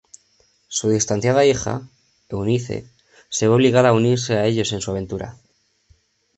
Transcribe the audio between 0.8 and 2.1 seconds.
distanciada hija,